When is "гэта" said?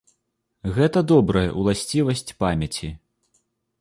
0.77-1.03